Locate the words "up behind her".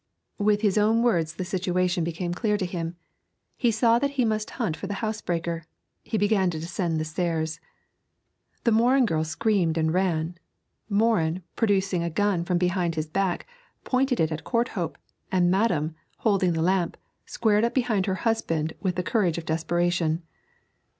17.63-18.15